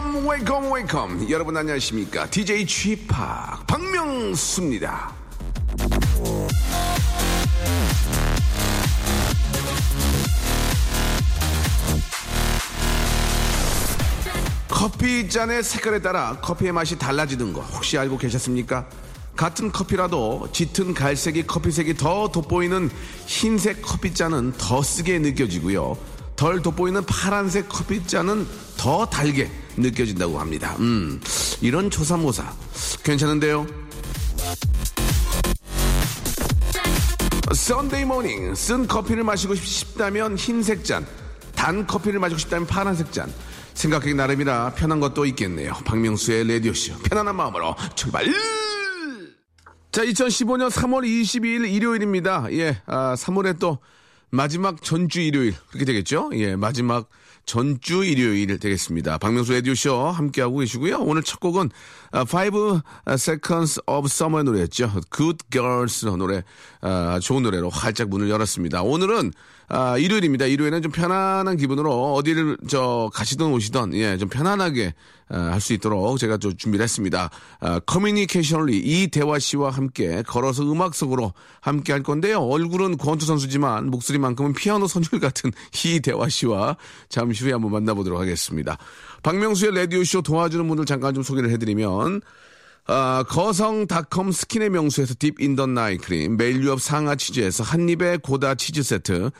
[0.00, 5.12] Wake up wake up wake up 여러분 안녕하십니까 DJ 쥐팍 박명수입니다
[14.68, 18.86] 커피 잔의 색깔에 따라 커피의 맛이 달라지는 거 혹시 알고 계셨습니까?
[19.36, 22.90] 같은 커피라도 짙은 갈색이 커피색이 더 돋보이는
[23.26, 25.96] 흰색 커피잔은 더 쓰게 느껴지고요.
[26.40, 28.46] 덜 돋보이는 파란색 커피잔은
[28.78, 30.74] 더 달게 느껴진다고 합니다.
[30.78, 31.20] 음,
[31.60, 32.50] 이런 조삼모사
[33.04, 33.66] 괜찮은데요?
[37.52, 41.06] Sunday morning 쓴 커피를 마시고 싶다면 흰색 잔,
[41.54, 43.30] 단 커피를 마시고 싶다면 파란색 잔.
[43.74, 45.74] 생각하기 나름이라 편한 것도 있겠네요.
[45.84, 48.24] 박명수의 라디오쇼 편안한 마음으로 출발!
[49.92, 52.46] 자, 2015년 3월 22일 일요일입니다.
[52.52, 53.78] 예, 아, 3월에 또
[54.30, 56.30] 마지막 전주 일요일 그렇게 되겠죠?
[56.34, 57.08] 예, 마지막
[57.46, 59.18] 전주 일요일 되겠습니다.
[59.18, 60.98] 박명수 라디오쇼 함께하고 계시고요.
[61.00, 61.70] 오늘 첫 곡은
[62.12, 62.80] 5
[63.14, 65.00] Seconds of Summer 노래였죠.
[65.10, 66.44] Good Girls 노래,
[66.80, 68.82] 아, 좋은 노래로 활짝 문을 열었습니다.
[68.82, 69.32] 오늘은
[69.72, 70.46] 아, 일요일입니다.
[70.46, 74.94] 일요일은 좀 편안한 기분으로 어디를 저 가시든 오시든 예, 좀 편안하게
[75.28, 77.30] 아, 할수 있도록 제가 좀 준비를 했습니다.
[77.60, 82.40] 아, 커뮤니케이션리 이대화 씨와 함께 걸어서 음악 속으로 함께 할 건데요.
[82.40, 85.52] 얼굴은 권투 선수지만 목소리만큼은 피아노 선율 같은
[85.84, 86.76] 이대화 씨와
[87.08, 88.76] 잠시 후에 한번 만나보도록 하겠습니다.
[89.22, 92.22] 박명수의 라디오쇼 도와주는 분들 잠깐 좀 소개를 해드리면
[92.88, 98.56] 아, 거성닷컴 스킨의 명수에서 deep in the night 크림, 매일 유업 상하 치즈에서 한입에 고다
[98.56, 99.30] 치즈 세트,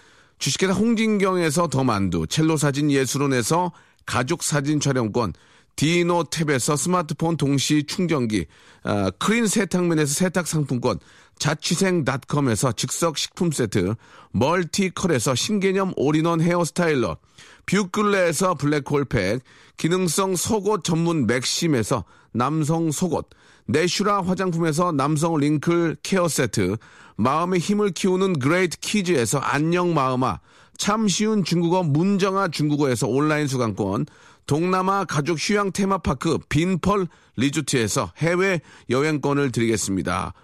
[0.41, 3.73] 주식회사 홍진경에서 더 만두, 첼로 사진 예술원에서
[4.07, 5.35] 가족 사진 촬영권,
[5.77, 8.47] 디노 탭에서 스마트폰 동시 충전기,
[8.83, 10.99] 아, 크린 세탁면에서 세탁 상품권,
[11.39, 13.95] 자취생닷컴에서 즉석 식품 세트,
[14.33, 17.19] 멀티컬에서 신개념 올인원 hair styler,
[17.67, 19.43] 뷰클레에서 블랙홀팩,
[19.77, 23.29] 기능성 속옷 전문 맥심에서 남성 속옷,
[23.71, 26.77] 내슈라 화장품에서 남성 wrinkle care 세트,
[27.17, 30.41] 마음의 힘을 키우는 그레이트 키즈에서 안녕 마음아,
[30.77, 34.07] 참 쉬운 중국어 문정아 중국어에서 온라인 수강권,
[34.47, 40.35] 동남아 가족 휴양 테마파크 빈펄 리조트에서 해외 여행권을 드리겠습니다.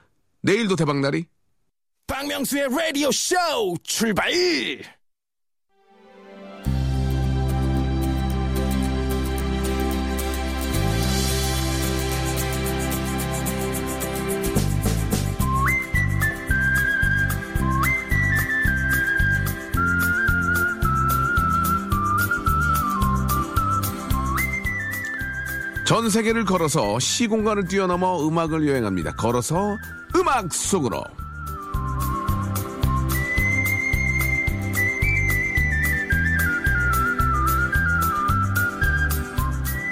[0.42, 1.24] 내일도 대박날이?
[2.06, 4.30] 박명수의 Radio Show 출발.
[25.86, 29.14] 전 세계를 걸어서 시공간을 뛰어넘어 음악을 여행합니다.
[29.14, 29.78] 걸어서
[30.16, 31.00] 음악 속으로.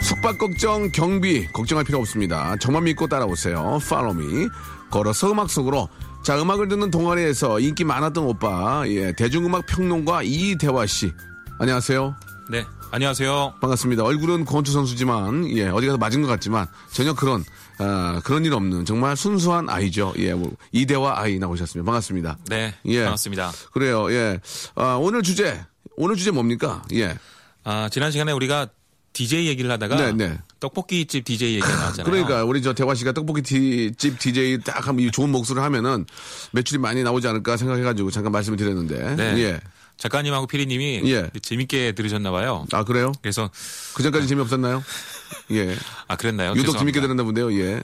[0.03, 2.57] 숙박 걱정, 경비 걱정할 필요 없습니다.
[2.57, 3.79] 저만 믿고 따라오세요.
[4.17, 4.49] Me.
[4.91, 5.89] 걸어서 음악 속으로.
[6.25, 11.13] 자, 음악을 듣는 동아리에서 인기 많았던 오빠, 예, 대중음악 평론가 이대화 씨.
[11.61, 12.17] 안녕하세요.
[12.51, 13.55] 네, 안녕하세요.
[13.61, 14.05] 반갑습니다.
[14.05, 17.45] 얼굴은 권투 선수지만 예 어디 가서 맞은 것 같지만 전혀 그런
[17.79, 20.15] 아, 그런 일 없는 정말 순수한 아이죠.
[20.19, 21.85] 예, 뭐, 이대화 아이 나오셨습니다.
[21.85, 22.39] 반갑습니다.
[22.49, 23.01] 네, 예.
[23.03, 23.51] 반갑습니다.
[23.73, 24.13] 그래요.
[24.13, 24.39] 예,
[24.77, 25.61] 아, 오늘 주제
[25.97, 26.85] 오늘 주제 뭡니까?
[26.93, 27.19] 예,
[27.65, 28.69] 아, 지난 시간에 우리가
[29.13, 30.39] DJ 얘기를 하다가 네, 네.
[30.61, 32.05] 떡볶이 집 DJ 얘기가 나왔잖아요.
[32.09, 36.07] 그러니까 우리 저 대화 씨가 떡볶이 티- 집 DJ 딱 하면 이 좋은 목소리를 하면은
[36.53, 39.39] 매출이 많이 나오지 않을까 생각해가지고 잠깐 말씀을 드렸는데 네.
[39.43, 39.61] 예,
[39.97, 41.31] 작가님하고 피디님이 예.
[41.41, 42.67] 재밌게 들으셨나 봐요.
[42.73, 43.13] 아 그래요?
[43.23, 43.51] 그래서
[43.95, 44.83] 그 전까지 재미없었나요?
[45.53, 45.77] 예,
[46.09, 46.51] 아 그랬나요?
[46.51, 46.79] 유독 죄송합니다.
[46.81, 47.53] 재밌게 들었나 본데요.
[47.61, 47.83] 예,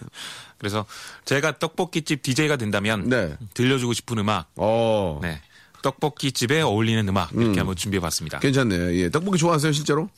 [0.59, 0.85] 그래서
[1.25, 3.37] 제가 떡볶이집 DJ가 된다면 네.
[3.55, 5.41] 들려주고 싶은 음악, 어, 네.
[5.83, 8.39] 떡볶이집에 어울리는 음악 이렇게 한번 준비해 봤습니다.
[8.41, 8.95] 괜찮네.
[8.97, 10.09] 예, 떡볶이 좋아하세요 실제로?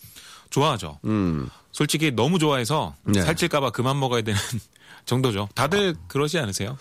[0.51, 0.99] 좋아하죠.
[1.05, 1.49] 음.
[1.73, 3.23] 솔직히 너무 좋아해서 네.
[3.23, 4.39] 살찔까봐 그만 먹어야 되는
[5.07, 5.49] 정도죠.
[5.55, 6.77] 다들 그러지 않으세요?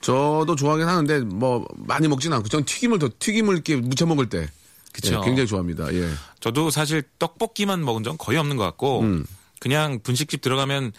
[0.00, 4.48] 저도 좋아하긴 하는데 뭐 많이 먹진 않고 전 튀김을 더 튀김을 이렇게 무쳐 먹을 때
[4.92, 5.14] 그쵸.
[5.20, 5.92] 예, 굉장히 좋아합니다.
[5.94, 6.08] 예.
[6.40, 9.24] 저도 사실 떡볶이만 먹은 적 거의 없는 것 같고 음.
[9.60, 10.92] 그냥 분식집 들어가면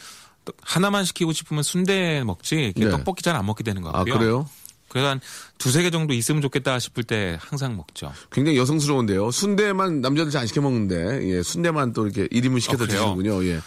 [0.45, 2.89] 떡- 하나만 시키고 싶으면 순대 먹지 네.
[2.89, 4.17] 떡볶이 잘 안 먹게 되는 것아 같고요.
[4.17, 4.49] 그래요?
[4.89, 5.21] 그래서 한
[5.57, 8.11] 두세 개 정도 있으면 좋겠다 싶을 때 항상 먹죠.
[8.31, 9.31] 굉장히 여성스러운데요.
[9.31, 12.87] 순대만 남자들 잘 안 시켜 먹는데 예, 순대만 또 이렇게 1인분 시켜서 어?
[12.87, 13.43] 드시는군요.
[13.45, 13.59] 예.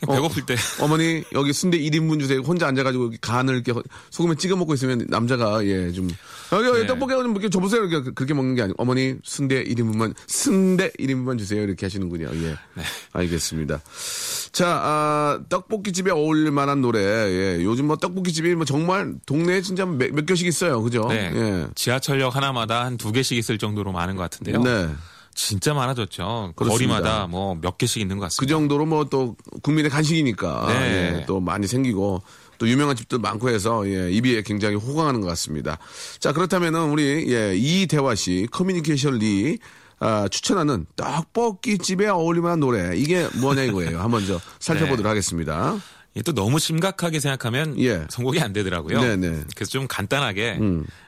[0.00, 0.56] 그냥 배고플 때.
[0.80, 2.40] 어 머니 여기 순대 1인분 주세요.
[2.40, 3.72] 혼자 앉아가지고 간을 이렇게
[4.10, 6.08] 소금에 찍어 먹고 있으면 남자가 예 좀
[6.52, 6.86] 여기 여기 네.
[6.86, 7.84] 떡볶이 좀 이렇게 줘보세요.
[7.84, 11.62] 이렇게 그렇게 먹는 게 아니고 어머니 순대 1인분만 순대 1인분만 주세요.
[11.62, 12.30] 이렇게 하시는군요.
[12.34, 12.82] 예, 네.
[13.12, 13.80] 알겠습니다.
[14.52, 17.00] 자 아, 떡볶이 집에 어울릴 만한 노래.
[17.00, 20.82] 예, 요즘 뭐 떡볶이 집이 뭐 정말 동네에 진짜 몇, 몇 개씩 있어요.
[20.82, 21.06] 그죠?
[21.08, 21.30] 네.
[21.34, 21.66] 예.
[21.74, 24.62] 지하철역 하나마다 한 두 개씩 있을 정도로 많은 것 같은데요.
[24.62, 24.88] 네.
[25.36, 26.54] 진짜 많아졌죠.
[26.56, 26.94] 그렇습니다.
[27.00, 28.52] 거리마다 뭐 몇 개씩 있는 것그 같습니다.
[28.54, 31.20] 정도로 뭐 또 국민의 간식이니까 네.
[31.20, 32.22] 예, 또 많이 생기고
[32.58, 35.78] 또 유명한 집도 많고 해서 예, 입이 굉장히 호강하는 것 같습니다.
[36.18, 39.58] 자 그렇다면은 우리 예, 이대화 씨 커뮤니케이션 리
[39.98, 44.00] 아, 추천하는 떡볶이 집에 어울릴만한 노래 이게 뭐냐 이거예요.
[44.00, 45.08] 한번 저 살펴보도록 네.
[45.08, 45.76] 하겠습니다.
[46.24, 48.06] 또 너무 심각하게 생각하면 예.
[48.08, 49.00] 선곡이 안 되더라고요.
[49.00, 49.26] 네네.
[49.26, 49.44] 음.
[49.54, 50.58] 그래서 좀 간단하게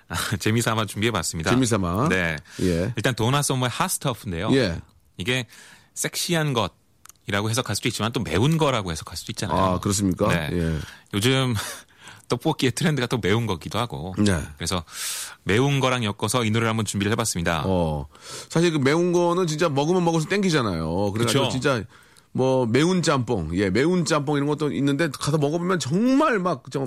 [0.38, 1.50] 재미삼아 준비해봤습니다.
[1.50, 2.08] 재미삼아.
[2.08, 2.36] 네.
[2.62, 2.92] 예.
[2.96, 4.50] 일단 도나 서머의 핫스터프인데요.
[4.52, 4.80] 예.
[5.16, 5.46] 이게
[5.94, 6.72] 섹시한 것
[7.26, 9.58] 이라고 해석할 수도 있지만 또 매운 거라고 해석할 수도 있잖아요.
[9.58, 10.28] 아 그렇습니까?
[10.28, 10.48] 네.
[10.52, 10.78] 예.
[11.12, 11.54] 요즘
[12.28, 14.14] 떡볶이의 트렌드가 또 매운 거기도 하고.
[14.18, 14.38] 네.
[14.56, 14.82] 그래서
[15.44, 17.64] 매운 거랑 엮어서 이 노래를 한번 준비를 해봤습니다.
[17.66, 18.06] 어
[18.48, 21.12] 사실 그 매운 거는 진짜 먹으면 먹을수록 땡기잖아요.
[21.12, 21.50] 그래가지고 그쵸.
[21.52, 21.82] 진짜
[22.32, 26.86] 뭐 매운 짬뽕, 예 매운 짬뽕 이런 것도 있는데 가서 먹어보면 정말 막 좀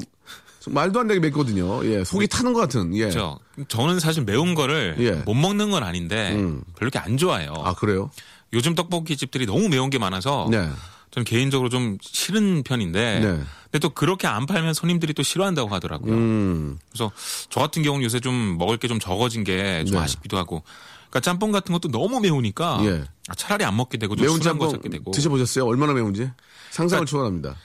[0.69, 1.83] 말도 안 되게 맵거든요.
[1.85, 2.93] 예 속이 타는 것 같은.
[2.95, 3.01] 예.
[3.09, 3.39] 그렇죠.
[3.67, 5.11] 저는 사실 매운 거를 예.
[5.25, 6.61] 못 먹는 건 아닌데 음.
[6.77, 7.53] 별로 이렇게 안 좋아해요.
[7.63, 8.11] 아 그래요?
[8.53, 10.69] 요즘 떡볶이 집들이 너무 매운 게 많아서 네.
[11.11, 13.27] 저는 개인적으로 좀 싫은 편인데 네.
[13.63, 16.13] 근데 또 그렇게 안 팔면 손님들이 또 싫어한다고 하더라고요.
[16.13, 16.77] 음.
[16.91, 17.11] 그래서
[17.49, 19.97] 저 같은 경우는 요새 좀 먹을 게 좀 적어진 게좀 네.
[20.03, 20.63] 아쉽기도 하고
[21.09, 23.03] 그러니까 짬뽕 같은 것도 너무 매우니까 예.
[23.29, 25.65] 아, 차라리 안 먹게 되고 좀 매운 짬뽕 찾게 되고 드셔보셨어요?
[25.65, 26.29] 얼마나 매운지?
[26.71, 27.55] 상상을 그러니까- 초월합니다.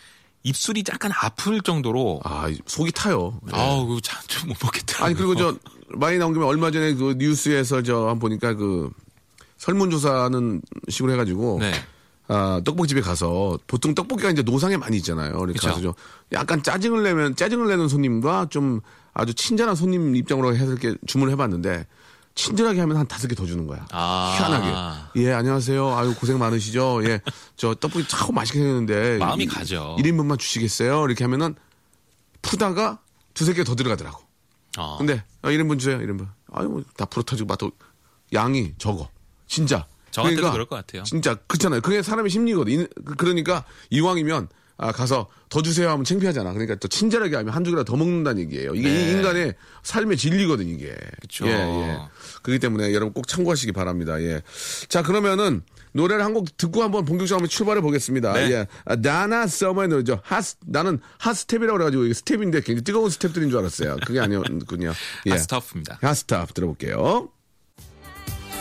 [0.46, 3.40] 입술이 약간 아플 정도로 아 속이 타요.
[3.52, 3.56] 예.
[3.58, 5.06] 아우 참못 먹겠더라고요.
[5.06, 5.56] 아니 그리고 저
[5.88, 8.90] 많이 나온 김에 얼마 전에 그 뉴스에서 저 한번 보니까 그
[9.58, 11.72] 설문조사하는 식으로 해가지고 네.
[12.28, 15.36] 아, 떡볶이집에 가서 보통 떡볶이가 이제 노상에 많이 있잖아요.
[15.36, 15.94] 그러니까
[16.32, 18.80] 약간 짜증을 내면 짜증을 내는 손님과 좀
[19.14, 21.86] 아주 친절한 손님 입장으로 해서 이렇게 주문을 해봤는데
[22.40, 23.86] 친절하게 하면 한 다섯 개 더 주는 거야.
[23.90, 24.36] 아.
[24.38, 25.22] 희한하게.
[25.22, 25.96] 예, 안녕하세요.
[25.96, 27.00] 아유, 고생 많으시죠?
[27.04, 27.20] 예,
[27.56, 29.18] 저 떡볶이 참 맛있게 생겼는데.
[29.18, 29.96] 마음이 이- 가죠.
[29.98, 31.06] 1인분만 주시겠어요?
[31.06, 31.54] 이렇게 하면은
[32.42, 33.00] 푸다가
[33.34, 34.22] 두세 개 더 들어가더라고.
[34.78, 34.98] 어.
[34.98, 35.98] 근데 아, 1인분 주세요.
[35.98, 36.28] 1인분.
[36.52, 37.72] 아유 뭐 다 부러터지고 맛도
[38.34, 39.08] 양이 적어.
[39.48, 39.86] 진짜.
[40.10, 41.02] 저한테도 그럴 것 같아요.
[41.04, 41.80] 진짜 그렇잖아요.
[41.80, 42.72] 그게 사람의 심리거든.
[42.72, 46.52] 이- 그- 그러니까 이왕이면 아, 가서 더 주세요 하면 창피하잖아.
[46.52, 48.74] 그러니까 또 친절하게 하면 한두 개라도 더 먹는다는 얘기예요.
[48.74, 49.08] 이게 네.
[49.08, 50.94] 이 인간의 삶의 진리거든 이게.
[51.20, 51.46] 그쵸.
[51.46, 51.98] 예, 예.
[52.42, 54.20] 그렇기 때문에 여러분 꼭 참고하시기 바랍니다.
[54.22, 54.42] 예.
[54.88, 55.62] 자 그러면은
[55.92, 58.34] 노래를 한 곡 듣고 한번 본격적으로 한번 출발해 보겠습니다.
[58.34, 58.50] 네.
[58.52, 58.66] 예.
[58.84, 60.20] 아, 도나 서머의 노래죠.
[60.22, 63.96] Hot 나는 hot step이라고 그래 가지고 이게 스텝인데 굉장히 뜨거운 스텝들인 줄 알았어요.
[64.06, 64.92] 그게 아니었군요.
[65.26, 65.30] 예.
[65.30, 66.00] Hot Stuff입니다.
[66.02, 67.30] Hot Stuff 들어볼게요.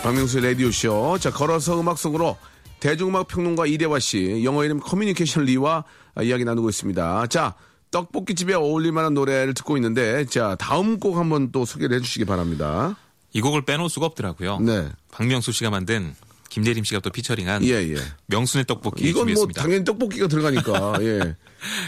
[0.03, 1.17] 박명수의 라디오 쇼.
[1.19, 2.37] 자, 걸어서 음악 속으로
[2.79, 5.83] 대중음악 평론가 이대화 씨, 영어 이름 커뮤니케이션 리와 아,
[6.23, 7.27] 이야기 나누고 있습니다.
[7.27, 7.55] 자,
[7.91, 12.97] 떡볶이집에 어울릴 만한 노래를 듣고 있는데, 자, 다음 곡 한번 또 소개를 해주시기 바랍니다.
[13.33, 14.59] 이 곡을 빼놓을 수가 없더라고요.
[14.59, 14.89] 네.
[15.11, 16.13] 박명수 씨가 만든
[16.49, 17.95] 김대림 씨가 또 피처링한 예, 예.
[18.27, 19.61] 명순의 떡볶이 이건 뭐 준비했습니다.
[19.61, 21.19] 당연히 떡볶이가 들어가니까, 예.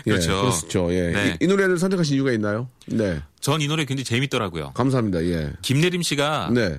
[0.08, 0.42] 예, 그렇죠.
[0.42, 0.94] 그렇죠.
[0.94, 1.12] 예.
[1.12, 1.38] 네.
[1.40, 2.68] 이, 이 노래를 선택하신 이유가 있나요?
[2.88, 3.22] 네.
[3.40, 4.72] 전 이 노래 굉장히 재밌더라고요.
[4.74, 5.24] 감사합니다.
[5.24, 5.54] 예.
[5.62, 6.78] 김대림 씨가 네.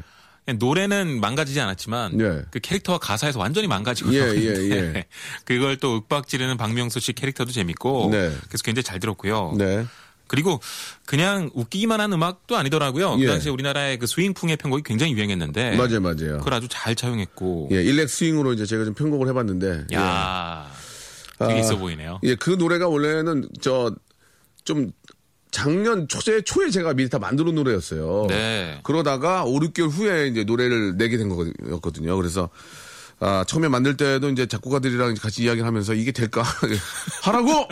[0.48, 2.42] 그냥 노래는 망가지지 않았지만 네.
[2.50, 5.04] 그 캐릭터와 가사에서 완전히 망가지고 예, 예, 예.
[5.44, 8.30] 그걸 또 윽박 지르는 박명수 씨 캐릭터도 재밌고 네.
[8.49, 9.56] 그래서 굉장히 잘 들었고요.
[9.58, 9.84] 네.
[10.26, 10.61] 그리고
[11.04, 13.16] 그냥 웃기기만 한 음악도 아니더라고요.
[13.18, 13.26] 예.
[13.26, 16.38] 그 당시에 우리나라의 그 스윙풍의 편곡이 굉장히 유행했는데 맞아요, 맞아요.
[16.38, 19.84] 그걸 아주 잘 차용했고 예, 일렉 스윙으로 이제 제가 좀 편곡을 해봤는데.
[19.92, 19.96] 예.
[19.96, 20.70] 야
[21.38, 22.20] 되게 아, 있어 보이네요.
[22.25, 23.94] 예, 그 노래가 원래는 저
[24.68, 24.92] 좀
[25.58, 28.26] 작년 초에 초에 제가 미리 다 만들어 놓은 노래였어요.
[28.28, 28.78] 네.
[28.84, 32.16] 그러다가 5, 6개월 후에 이제 노래를 내게 된 거거든요.
[32.16, 32.48] 그래서
[33.18, 36.44] 아, 처음에 만들 때도 이제 작곡가들이랑 같이 이야기를 하면서 이게 될까?
[37.24, 37.66] 하라고!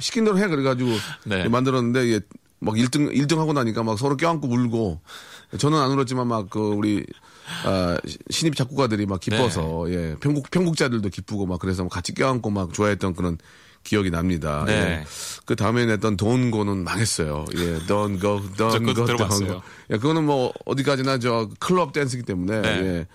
[0.00, 0.48] 시킨 대로 해.
[0.48, 0.90] 그래가지고
[1.26, 1.48] 네.
[1.48, 2.20] 만들었는데 이게
[2.58, 5.00] 막 1등, 1등 하고 나니까 막 서로 껴안고 울고
[5.58, 7.06] 저는 안 울었지만 막 그 우리
[7.64, 7.96] 아,
[8.28, 9.94] 신입 작곡가들이 막 기뻐서 네.
[9.94, 13.38] 예, 편곡, 편곡자들도 기쁘고 막 그래서 막 같이 껴안고 막 좋아했던 그런
[13.86, 14.64] 기억이 납니다.
[14.66, 14.72] 네.
[14.72, 15.04] 예.
[15.44, 17.44] 그 다음에 냈던 Don't Go는 망했어요.
[17.54, 19.46] 예, Don't Go, 저 Don't Go, Don't.
[19.46, 19.62] Go.
[19.90, 22.68] 예, 그거는 뭐 어디까지나 저 클럽 댄스기 때문에 네.
[22.68, 23.06] 예,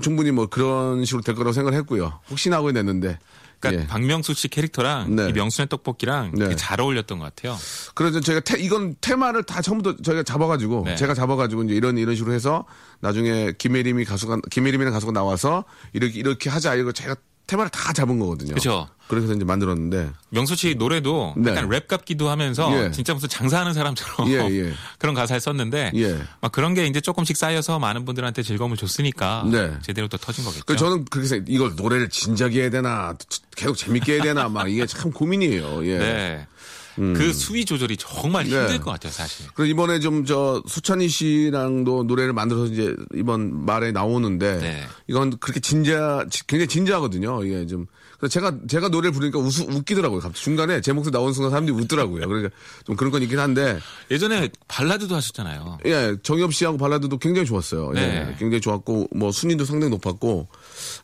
[0.00, 2.20] 충분히 뭐 그런 식으로 될 거라고 생각을 했고요.
[2.30, 3.18] 혹시나 하고 냈는데
[3.58, 3.86] 그러니까 예.
[3.86, 5.28] 박명수 씨 캐릭터랑 네.
[5.28, 6.54] 이 명수네 떡볶이랑 네.
[6.54, 7.56] 잘 어울렸던 것 같아요.
[7.94, 10.96] 그래서 저희가 테, 이건 테마를 다 처음부터 저희가 잡아가지고 네.
[10.96, 12.66] 제가 잡아가지고 이제 이런 이런 식으로 해서
[13.00, 18.54] 나중에 김예림이 가수가 김예림이라는 가수가 나와서 이렇게 이렇게 하자 이거 제가 테마를 다 잡은 거거든요.
[18.54, 18.88] 그쵸.
[19.06, 21.50] 그래서 이제 만들었는데 명수 씨 노래도 네.
[21.50, 22.90] 약간 랩 같기도 하면서 예.
[22.90, 24.72] 진짜 무슨 장사하는 사람처럼 예, 예.
[24.98, 26.18] 그런 가사를 썼는데 예.
[26.40, 29.72] 막 그런 게 이제 조금씩 쌓여서 많은 분들한테 즐거움을 줬으니까 네.
[29.82, 30.64] 제대로 또 터진 거겠죠.
[30.64, 33.14] 그 저는 그렇게 생각 이걸 노래를 진작에 해야 되나
[33.54, 35.86] 계속 재밌게 해야 되나 막 이게 참 고민이에요.
[35.86, 36.46] 예.
[36.96, 37.12] 네.
[37.12, 38.78] 그 수위 조절이 정말 힘들 네.
[38.78, 39.46] 것 같아요, 사실.
[39.54, 44.82] 그래서 이번에 좀 저 수찬이 씨랑도 노래를 만들어서 이제 이번 말에 나오는데 네.
[45.06, 47.44] 이건 그렇게 진지하 굉장히 진지하거든요.
[47.44, 47.86] 이게 좀
[48.18, 50.20] 그래서 제가 제가 노래를 부르니까 웃, 웃기더라고요.
[50.20, 52.26] 갑자기 중간에 제 목소리 나오는 순간 사람들이 웃더라고요.
[52.26, 53.78] 그러니까 좀 그런 건 있긴 한데
[54.10, 55.78] 예전에 발라드도 하셨잖아요.
[55.86, 57.92] 예 정엽 씨하고 발라드도 굉장히 좋았어요.
[57.96, 58.36] 예, 네.
[58.38, 60.48] 굉장히 좋았고 뭐 순위도 상당히 높았고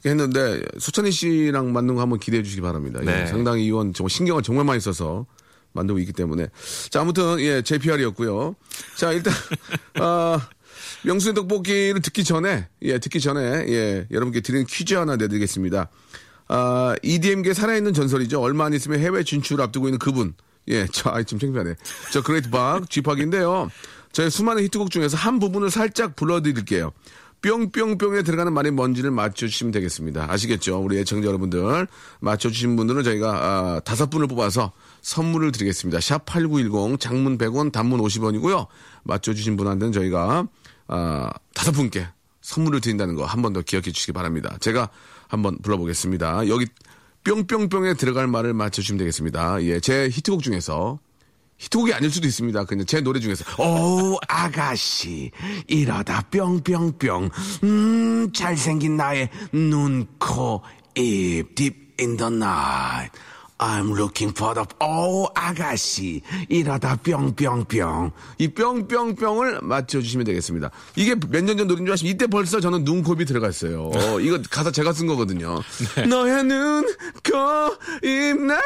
[0.06, 3.00] 했는데 수찬이 씨랑 만든 거 한번 기대해 주시기 바랍니다.
[3.02, 3.26] 예, 네.
[3.26, 5.26] 상당히 이건 정말 신경을 정말 많이 써서
[5.72, 6.48] 만들고 있기 때문에
[6.90, 8.56] 자 아무튼 예 JPR이었고요.
[8.96, 9.32] 자 일단
[10.00, 10.48] 아
[11.04, 15.88] 명수의 떡볶이를 듣기 전에 예 듣기 전에 예 여러분께 드리는 퀴즈 하나 내드리겠습니다.
[16.48, 18.40] 아 EDM계 살아있는 전설이죠.
[18.40, 20.34] 얼마 안 있으면 해외 진출 앞두고 있는 그분.
[20.68, 21.74] 예, 저, 아이, 좀 창피하네.
[22.12, 23.70] 저 Great 박, 쥐팍인데요.
[24.12, 26.92] 저희 수많은 히트곡 중에서 한 부분을 살짝 불러드릴게요.
[27.42, 30.30] 뿅뿅뿅에 들어가는 말이 뭔지를 맞춰주시면 되겠습니다.
[30.30, 30.78] 아시겠죠?
[30.78, 31.86] 우리 애청자 여러분들.
[32.20, 35.98] 맞춰주신 분들은 저희가, 아, 다섯 분을 뽑아서 선물을 드리겠습니다.
[35.98, 38.66] 샵8910, 장문 100원, 단문 50원이고요.
[39.04, 40.46] 맞춰주신 분한테는 저희가,
[40.88, 42.06] 아, 다섯 분께
[42.42, 44.56] 선물을 드린다는 거 한 번 더 기억해 주시기 바랍니다.
[44.60, 44.88] 제가
[45.28, 46.48] 한번 불러보겠습니다.
[46.48, 46.66] 여기
[47.24, 49.62] 뿅뿅뿅에 들어갈 말을 맞춰주시면 되겠습니다.
[49.64, 50.98] 예, 제 히트곡 중에서
[51.58, 52.64] 히트곡이 아닐 수도 있습니다.
[52.64, 55.30] 그냥 제 노래 중에서 오 아가씨
[55.66, 57.30] 이러다 뿅뿅뿅
[57.64, 60.62] 음 잘생긴 나의 눈, 코,
[60.96, 61.60] 입
[62.00, 63.12] in the night
[63.60, 70.70] I'm looking for the 오 아가씨 이러다 뿅뿅뿅 이 뿅뿅뿅을 맞춰주시면 되겠습니다.
[70.96, 73.90] 이게 몇 년 전 노래인 줄 아시면 이때 벌써 저는 눈곱이 들어가 있어요.
[73.94, 75.60] 어, 이거 가사 제가 쓴 거거든요.
[76.08, 76.86] 너의 눈,
[77.22, 78.58] 코, 입, 나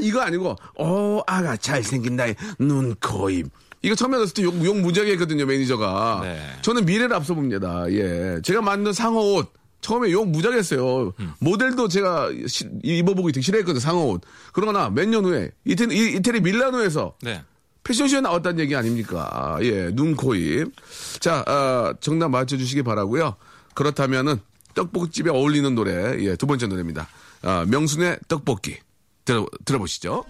[0.00, 3.46] 이거 아니고 오 아가 잘생긴 나의 눈, 코, 입
[3.82, 6.20] 이거 처음에 넣었을 때 욕, 욕 무지하게 했거든요, 매니저가.
[6.22, 6.40] 네.
[6.62, 7.84] 저는 미래를 앞서 봅니다.
[7.90, 8.40] 예.
[8.42, 9.52] 제가 만든 상어 옷.
[9.84, 11.12] 처음에 욕 무지하게 했어요.
[11.40, 14.22] 모델도 제가 시- 입어보고 되게 싫어했거든요, 상어 옷.
[14.54, 17.42] 그러거나 몇 년 후에 이태리, 이- 이태리 밀라노에서 네.
[17.82, 19.28] 패션쇼에 나왔다는 얘기 아닙니까?
[19.30, 20.72] 아, 예, 눈, 코, 입.
[21.20, 23.36] 자, 아, 정답 맞춰주시기 바라고요
[23.74, 24.40] 그렇다면은
[24.74, 27.06] 떡볶이집에 어울리는 노래, 예, 두 번째 노래입니다.
[27.42, 28.78] 아, 명순의 떡볶이.
[29.26, 30.24] 들어, 들어보시죠.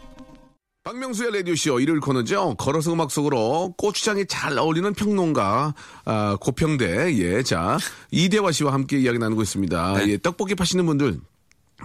[0.84, 2.56] 박명수의 라디오쇼 일요일 코너죠.
[2.56, 5.74] 걸어서 음악 속으로 고추장이 잘 어울리는 평론가,
[6.04, 7.78] 아, 고평대, 예, 자,
[8.10, 9.94] 이대화 씨와 함께 이야기 나누고 있습니다.
[9.98, 10.08] 네.
[10.08, 11.20] 예, 떡볶이 파시는 분들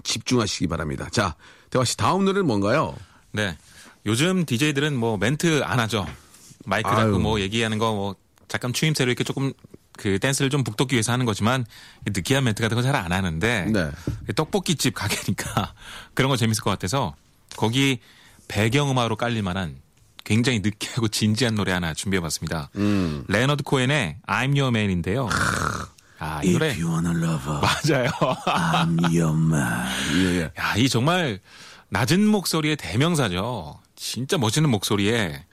[0.03, 1.07] 집중하시기 바랍니다.
[1.13, 1.35] 자,
[1.69, 2.93] 대화 씨 다음 노래는 뭔가요?
[3.31, 3.57] 네.
[4.05, 6.05] 요즘 DJ들은 뭐 멘트 안 하죠.
[6.65, 6.97] 마이크 아유.
[7.05, 8.15] 잡고 뭐 얘기하는 거 뭐
[8.49, 9.53] 잠깐 추임새로 이렇게 조금
[9.97, 11.65] 그 댄스를 좀 북돋기 위해서 하는 거지만
[12.05, 13.91] 느끼한 멘트 같은 거 잘 안 하는데 네.
[14.35, 15.73] 떡볶이집 가게니까
[16.15, 17.15] 그런 거 재밌을 것 같아서
[17.55, 17.99] 거기
[18.49, 19.77] 배경음악으로 깔릴 만한
[20.25, 22.69] 굉장히 느끼하고 진지한 노래 하나 준비해봤습니다.
[22.75, 23.23] 음.
[23.29, 25.29] 레너드 코엔의 I'm Your Man인데요.
[26.19, 26.75] 아, 이 노래
[27.61, 28.09] 맞아요.
[28.45, 29.87] I'm your man
[30.17, 30.51] 예, 예.
[30.59, 31.39] 야, 이 정말
[31.89, 33.79] 낮은 목소리의 대명사죠.
[33.95, 35.45] 진짜 멋있는 목소리에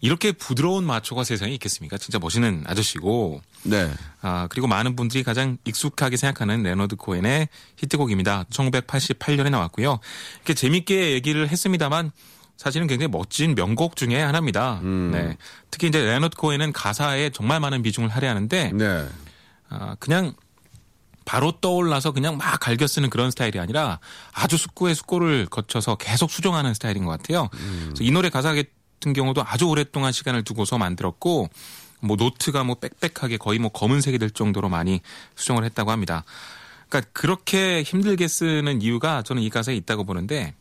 [0.00, 1.96] 이렇게 부드러운 마초가 세상에 있겠습니까?
[1.98, 3.40] 진짜 멋있는 아저씨고.
[3.62, 3.90] 네.
[4.20, 8.44] 아, 그리고 많은 분들이 가장 익숙하게 생각하는 레너드 코엔의 히트곡입니다.
[8.50, 10.00] 1988년에 나왔고요.
[10.36, 12.12] 이렇게 재밌게 얘기를 했습니다만
[12.56, 14.80] 사실은 굉장히 멋진 명곡 중에 하나입니다.
[14.82, 15.36] 네.
[15.70, 19.08] 특히 이제 레너드 코엔은 가사에 정말 많은 비중을 할애하는데 네.
[19.70, 20.34] 아, 그냥
[21.24, 23.98] 바로 떠올라서 그냥 막 갈겨 쓰는 그런 스타일이 아니라
[24.32, 27.48] 아주 숙고의 숙고를 거쳐서 계속 수정하는 스타일인 것 같아요.
[27.50, 28.52] 그래서 이 노래 가사
[29.04, 31.50] 같은 경우도 아주 오랫동안 시간을 두고서 만들었고
[32.00, 35.02] 뭐 노트가 뭐 빽빽하게 거의 뭐 검은색이 될 정도로 많이
[35.36, 36.24] 수정을 했다고 합니다.
[36.88, 40.54] 그러니까 그렇게 힘들게 쓰는 이유가 저는 이 가사에 있다고 보는데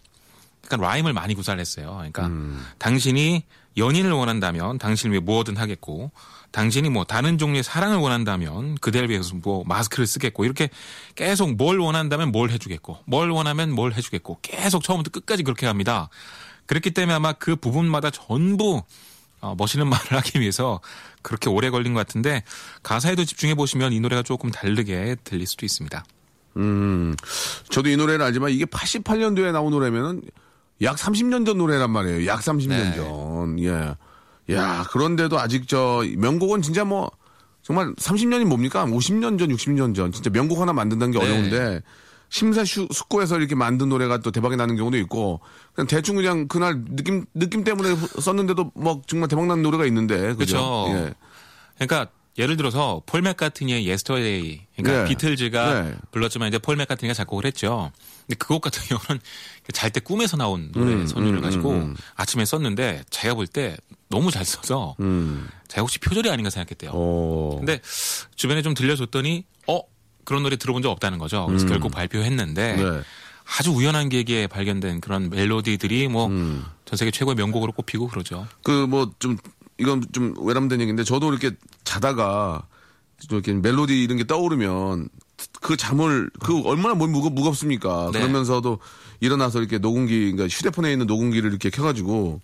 [0.66, 1.96] 약간 라임을 많이 구사를 했어요.
[1.98, 2.30] 그러니까
[2.78, 3.44] 당신이
[3.78, 6.12] 연인을 원한다면 당신을 위해 뭐든 하겠고
[6.52, 10.70] 당신이 뭐 다른 종류의 사랑을 원한다면 그대를 위해서 뭐 마스크를 쓰겠고 이렇게
[11.16, 16.10] 계속 뭘 원한다면 뭘 해주겠고 뭘 원하면 뭘 해주겠고 계속 처음부터 끝까지 그렇게 갑니다.
[16.66, 18.84] 그렇기 때문에 아마 그 부분마다 전부
[19.42, 20.80] 어, 멋있는 말을 하기 위해서
[21.22, 22.44] 그렇게 오래 걸린 것 같은데
[22.82, 26.04] 가사에도 집중해 보시면 이 노래가 조금 다르게 들릴 수도 있습니다.
[26.58, 27.16] 음,
[27.70, 30.22] 저도 이 노래를 알지만 이게 88년도에 나온 노래면은
[30.82, 32.28] 약 30년 전 노래란 말이에요.
[32.28, 32.96] 약 30년 네.
[32.96, 33.60] 전.
[33.60, 33.96] 예.
[34.54, 37.10] 야, 그런데도 아직 저 명곡은 진짜 뭐
[37.62, 38.86] 정말 30년이 뭡니까?
[38.86, 40.12] 50년 전, 60년 전.
[40.12, 41.26] 진짜 명곡 하나 만든다는 게 네.
[41.26, 41.82] 어려운데
[42.34, 45.40] 심사 슈, 숙고해서 이렇게 만든 노래가 또 대박이 나는 경우도 있고
[45.76, 50.86] 그냥 대충 그냥 그날 느낌 느낌 때문에 썼는데도 뭐 정말 대박 나는 노래가 있는데 그죠?
[50.90, 51.14] 예.
[51.78, 55.10] 그러니까 예를 들어서 폴 맥카트니의 Yesterday 그러니까 네.
[55.10, 55.96] 비틀즈가 네.
[56.10, 57.92] 불렀지만 이제 폴 맥카트니가 작곡을 했죠.
[58.26, 59.22] 근데 그 곡 같은 경우는
[59.72, 63.78] 잘 때 꿈에서 나온 노래 선율을 가지고 아침에 썼는데 제가 볼 때
[64.10, 64.96] 너무 잘 써서
[65.68, 66.90] 제가 혹시 표절이 아닌가 생각했대요.
[66.94, 67.58] 오.
[67.60, 67.80] 근데
[68.36, 69.82] 주변에 좀 들려줬더니 어
[70.26, 71.46] 그런 노래 들어본 적 없다는 거죠.
[71.48, 73.02] 그래서 결국 발표했는데 네.
[73.58, 76.64] 아주 우연한 계기에 발견된 그런 멜로디들이 뭐전 음.
[76.94, 78.48] 세계 최고의 명곡으로 꼽히고 그러죠.
[78.64, 79.38] 그 뭐 좀
[79.80, 81.52] 이건 좀 외람된 얘기인데 저도 이렇게
[81.84, 82.64] 자다가
[83.28, 85.10] 좀 이렇게 멜로디 이런 게 떠오르면
[85.62, 88.12] 그 잠을 그 얼마나 몸이 무겁, 무겁습니까?
[88.14, 88.20] 네.
[88.20, 88.80] 그러면서도
[89.20, 92.42] 일어나서 이렇게 녹음기 그러니까 휴대폰에 있는 녹음기를 이렇게 켜가지고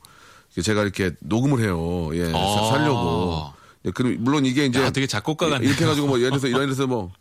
[0.64, 2.10] 제가 이렇게 녹음을 해요.
[2.14, 2.56] 예, 아.
[2.72, 3.54] 사- 살려고.
[3.86, 5.70] 예, 그럼 물론 이게 이제 야, 되게 작곡가 같네요.
[5.70, 7.12] 이렇게 해가지고 뭐 예를 들어서 예를 들어서 뭐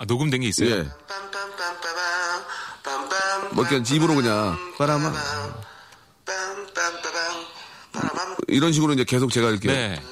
[0.00, 0.70] 아, 녹음된 게 있어요.
[0.70, 0.88] 예.
[3.52, 5.12] 뭐 이렇게 입으로 그냥 바라마
[8.48, 10.02] 이런 식으로 이제 계속 제가 이렇게 네.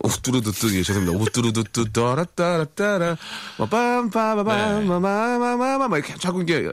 [0.00, 3.16] 우뚜루두뚜 예 죄송합니다 우뚜루두뚜 따라따라따라
[3.58, 6.72] 뭐 빰빠바밤마마마마마 막 이렇게 자꾸 이렇게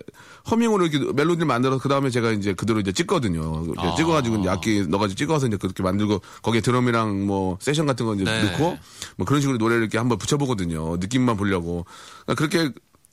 [0.50, 3.96] 허밍으로 이렇게 멜로디를 만들어서 그 다음에 제가 이제 그대로 이제 찍거든요 아.
[3.96, 8.24] 찍어가지고 이제 악기 넣어가지고 찍어서 이제 그렇게 만들고 거기에 드럼이랑 뭐 세션 같은 거 이제
[8.24, 8.44] 네.
[8.44, 8.78] 넣고
[9.18, 11.86] 뭐 그런 식으로 노래를 이렇게 한번 붙여보거든요 느낌만 보려고
[12.26, 12.72] 그러니까 그렇게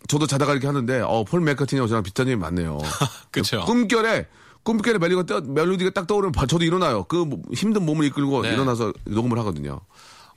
[0.09, 2.79] 저도 자다가 이렇게 하는데 어폴 맥카트니하고 저랑 비슷한 점이 많네요
[3.33, 3.65] 그쵸.
[3.65, 4.29] 꿈결에
[4.67, 7.05] 꿈결에 멜로디가, 떠, 멜로디가 딱 떠오르면 바- 저도 일어나요.
[7.05, 8.53] 그 뭐- 힘든 몸을 이끌고 네.
[8.53, 9.81] 일어나서 녹음을 하거든요.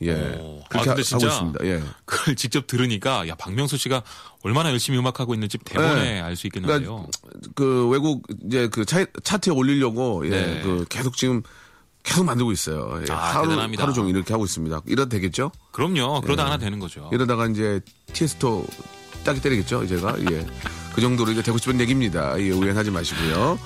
[0.03, 0.11] 예.
[0.39, 0.61] 오.
[0.69, 1.65] 그렇게 아, 근데 하- 진짜 하고 있습니다.
[1.65, 1.83] 예.
[2.05, 4.03] 그걸 직접 들으니까 야 박명수 씨가
[4.43, 6.19] 얼마나 열심히 음악하고 있는지 대본에 네.
[6.21, 7.07] 알수 있겠는데요.
[7.55, 10.29] 그 외국 이제 그 차, 차트에 올리려고 예.
[10.29, 10.61] 네.
[10.63, 11.41] 그 계속 지금
[12.03, 13.01] 계속 만들고 있어요.
[13.07, 13.11] 예.
[13.11, 13.83] 아, 하루, 대단합니다.
[13.83, 14.81] 하루 종일 이렇게 하고 있습니다.
[14.85, 15.51] 이러다 되겠죠?
[15.71, 16.21] 그럼요.
[16.21, 16.45] 그러다 예.
[16.45, 17.09] 하나 되는 거죠.
[17.11, 17.81] 이러다가 이제
[18.13, 18.65] 티에스토
[19.25, 20.15] 딱이 때리겠죠, 제가.
[20.31, 20.45] 예.
[20.93, 22.39] 그 정도로 이제 되고 싶은 얘기입니다.
[22.39, 23.59] 예, 오해하지 마시고요.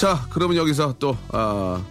[0.00, 1.84] 자, 그러면 여기서 또, 아,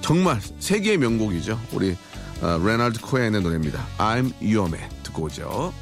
[0.00, 1.60] 정말 세계의 명곡이죠.
[1.70, 1.94] 우리,
[2.40, 3.86] 아, 레너드 코엔의 노래입니다.
[3.98, 4.88] I'm Your Man.
[5.02, 5.74] 듣고 오죠.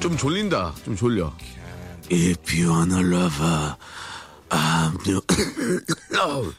[0.00, 0.74] 좀 졸린다.
[0.82, 1.30] 좀 졸려.
[2.10, 3.74] If you want a lover,
[4.48, 5.20] I'm your.
[6.18, 6.54] oh.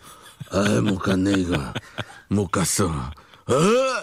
[0.51, 1.74] 아, 못 갔네, 이거.
[2.27, 2.86] 못 갔어.
[2.86, 3.53] 어!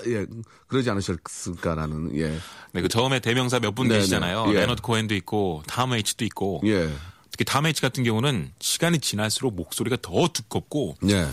[0.08, 0.26] 예.
[0.66, 2.36] 그러지 않으셨을까라는, 예.
[2.72, 4.00] 네, 그 처음에 대명사 몇분 네네.
[4.00, 4.46] 계시잖아요.
[4.48, 4.54] 예.
[4.54, 6.90] 레너드 코엔도 있고 탐 웨이츠도 있고 예.
[7.36, 11.28] 특히 탐 H 같은 경우는 시간이 지날수록 목소리가 더 두껍고 예.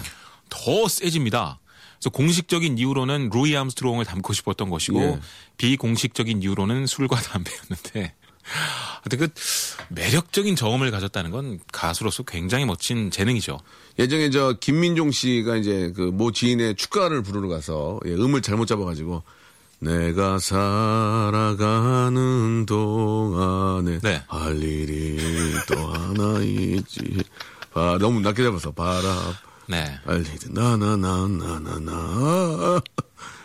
[0.49, 1.59] 더 세집니다.
[1.95, 5.19] 그래서 공식적인 이유로는 루이 암스트롱을 닮고 싶었던 것이고 예.
[5.55, 8.13] 비공식적인 이유로는 술과 담배였는데
[9.01, 9.29] 하여튼 그
[9.87, 13.61] 매력적인 저음을 가졌다는 건 가수로서 굉장히 멋진 재능이죠.
[13.97, 19.23] 예전에 저 김민종 씨가 이제 그 모 지인의 축가를 부르러 가서 예, 음을 잘못 잡아가지고
[19.79, 20.39] 내가
[21.53, 24.23] 살아가는 동안에 네.
[24.27, 25.02] 할 일이 또
[26.83, 27.23] 있지.
[27.73, 29.01] 바, 너무 낮게 잡아서 바람
[29.67, 29.99] 네.
[30.05, 31.91] 할 일이 나나나나나나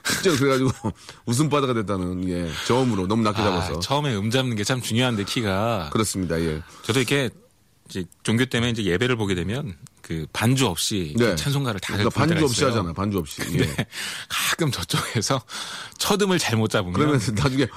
[0.04, 0.70] 진짜 그래가지고
[1.26, 5.90] 웃음바다가 됐다는 예 저음으로 너무 낮게 잡아서 아, 처음에 음 잡는 게 참 중요한데 키가
[5.92, 7.30] 그렇습니다 예 저도 이렇게
[7.88, 11.34] 이제 종교 때문에 이제 예배를 보게 되면 그 반주 없이 네.
[11.36, 12.70] 찬송가를 다 그러니까 반주 없이 있어요.
[12.70, 13.44] 하잖아 반주 없이 예.
[13.44, 13.86] 근데
[14.28, 15.40] 가끔 저쪽에서
[15.98, 17.66] 첫음을 잘못 잡으면 그러면서 나중에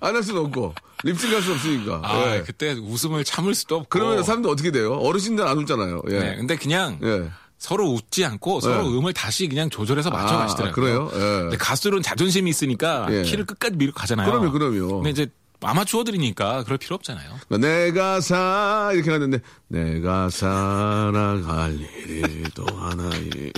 [0.00, 2.00] 안 할 수는 없고 립싱 할 수 없으니까.
[2.02, 2.42] 아, 예.
[2.42, 3.88] 그때 웃음을 참을 수도 없고.
[3.90, 4.94] 그러면 사람들 어떻게 돼요?
[4.94, 6.02] 어르신들 안 웃잖아요.
[6.10, 6.18] 예.
[6.18, 7.30] 네, 근데 그냥 예.
[7.58, 8.98] 서로 웃지 않고 서로 네.
[8.98, 10.72] 음을 다시 그냥 조절해서 맞춰 아, 가시더라고요.
[10.74, 11.10] 그래요?
[11.14, 11.18] 예.
[11.42, 13.22] 근데 가수들은 자존심이 있으니까 예.
[13.22, 14.30] 키를 끝까지 밀고 가잖아요.
[14.30, 14.96] 그럼요, 그럼요.
[15.02, 15.26] 근데 이제
[15.62, 17.38] 아마추어들이니까 그럴 필요 없잖아요.
[17.58, 19.38] 내가 사 이렇게 하는데
[19.68, 23.50] 내가 살아갈 일이 또 하나 이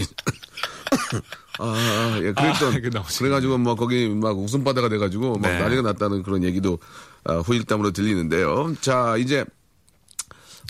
[1.58, 5.58] 아, 예, 그랬던, 아, 그래가지고 뭐 거기 막 웃음바다가 돼가지고 막 네.
[5.58, 6.78] 난리가 났다는 그런 얘기도
[7.24, 8.74] 아, 후일담으로 들리는데요.
[8.80, 9.44] 자, 이제,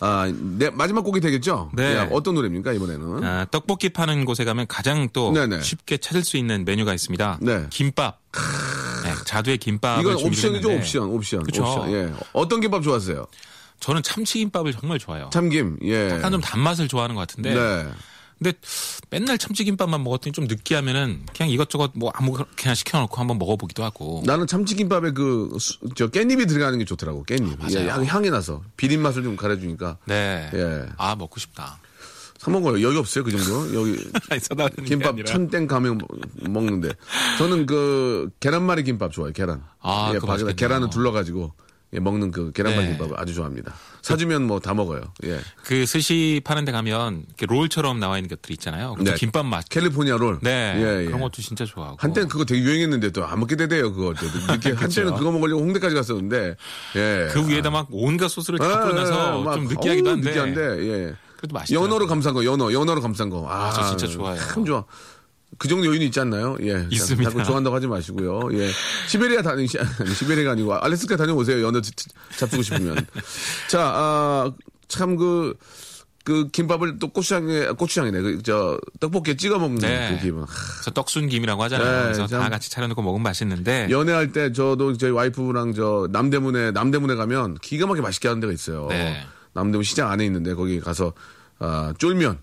[0.01, 1.71] 아, 네, 마지막 곡이 되겠죠?
[1.75, 1.95] 네.
[1.95, 3.25] 예, 어떤 노래입니까, 이번에는?
[3.25, 5.63] 아, 떡볶이 파는 곳에 가면 가장 또 네네.
[5.63, 7.39] 쉽게 찾을 수 있는 메뉴가 있습니다.
[7.43, 7.67] 네.
[7.71, 8.21] 김밥.
[9.05, 11.43] 네, 자두의 김밥을 이건 옵션이죠, 옵션, 옵션.
[11.45, 11.63] 그쵸.
[11.65, 11.93] 옵션.
[11.93, 12.13] 예.
[12.33, 13.27] 어떤 김밥 좋아하세요?
[13.81, 15.31] 저는 참치김밥을 정말 좋아해요.
[15.33, 16.11] 참김, 예.
[16.11, 17.87] 약간 좀 단맛을 좋아하는 것 같은데 네.
[18.39, 18.53] 근데
[19.11, 25.13] 맨날 참치김밥만 먹었더니 좀 느끼하면은 그냥 이것저것 뭐 아무거나 시켜놓고 한번 먹어보기도 하고 나는 참치김밥에
[25.13, 27.59] 그, 수- 저, 깻잎이 들어가는 게 좋더라고, 깻잎.
[27.59, 27.87] 맞아요.
[27.87, 28.63] 예, 향, 향이 나서.
[28.77, 29.99] 비린 맛을 좀 가려주니까.
[30.05, 30.51] 네.
[30.53, 30.87] 예.
[30.99, 31.79] 아 먹고 싶다.
[32.39, 32.83] 사 먹어요.
[32.83, 33.75] 여기 없어요, 그 정도?
[33.75, 33.99] 여기.
[34.87, 35.17] 김밥.
[35.25, 36.11] 천땡 가면 먹-
[36.51, 36.91] 먹는데.
[37.39, 39.65] 저는 그, 계란말이 김밥 좋아해요, 계란.
[39.81, 40.55] 아, 예, 맛있겠네요.
[40.57, 41.55] 계란을 둘러가지고,
[41.97, 42.93] 예, 먹는 그 계란말이 네.
[42.97, 43.75] 김밥을 아주 좋아합니다.
[44.03, 45.01] 사주면 뭐 다 먹어요.
[45.25, 45.41] 예.
[45.65, 48.95] 그 스시 파는 데 가면 이렇게 롤처럼 나와 있는 것들 있잖아요.
[49.01, 49.15] 네.
[49.15, 49.67] 김밥 맛.
[49.69, 50.39] 캘리포니아 롤.
[50.43, 50.75] 네.
[50.77, 51.07] 예, 예.
[51.07, 51.97] 그런 것도 진짜 좋아하고.
[51.99, 54.13] 한때는 그거 되게 유행했는데 또 안 먹게 되대요, 그거.
[54.15, 56.57] 또 이렇게 한때는 그거 먹으려고 홍대까지 갔었는데,
[56.97, 57.29] 예.
[57.33, 60.29] 그 위에다 막 온갖 소스를 다 예, 뿌려놔서 예, 막, 좀 느끼하기도 한데.
[60.29, 61.15] 느끼한데, 예.
[61.37, 61.83] 그래도 맛있어요.
[61.85, 63.47] 연어로 감싼 거, 연어, 연어로 감싼 거.
[63.51, 64.41] 아, 저 진짜 좋아해요.
[64.41, 64.85] 참 좋아.
[65.59, 66.57] 그 정도 요인이 있지 않나요?
[66.61, 66.87] 예.
[66.91, 67.31] 있습니다.
[67.31, 68.51] 자꾸 좋아한다고 하지 마시고요.
[68.59, 68.71] 예.
[69.09, 71.65] 시베리아 다니, 시- 아니, 시베리아가 아니고 알래스카 다녀오세요.
[71.67, 71.93] 연어 지-
[72.37, 72.97] 잡수고 싶으면.
[73.71, 74.53] 자, 아,
[74.89, 75.55] 참 그,
[76.25, 78.21] 그 김밥을 또 고추장에 고추장이네.
[78.21, 80.19] 그 저 떡볶이에 찍어 먹는 네.
[80.21, 80.41] 그.
[80.41, 81.97] 하, 그래서 떡순김이라고 하잖아요.
[81.99, 82.41] 네, 그래서 참.
[82.41, 83.87] 다 같이 차려놓고 먹으면 맛있는데.
[83.91, 88.89] 연애할 때 저도 저희 와이프랑 저 남대문에 남대문에 가면 기가 막히게 맛있게 하는 데가 있어요.
[88.91, 89.25] 네.
[89.55, 91.13] 남대문 시장 안에 있는데 거기 가서
[91.61, 92.39] 아, 쫄면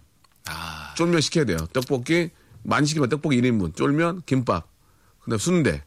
[0.47, 1.57] 아, 쫄면 시켜야 돼요.
[1.73, 2.29] 떡볶이
[2.63, 4.67] 많이 시키면 떡볶이 1인분, 쫄면, 김밥,
[5.23, 5.83] 그다음 순대.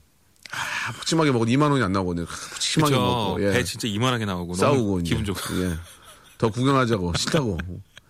[0.52, 2.26] 아, 푸짐하게 먹어도 2만 원이 안 나오거든요.
[2.26, 3.02] 푸짐하게 그쵸.
[3.02, 3.52] 먹고 예.
[3.52, 4.98] 배 진짜 이만하게 나오고 싸우고.
[4.98, 5.40] 기분 좋고.
[5.64, 5.74] 예.
[6.38, 7.58] 더 구경하자고 싫다고.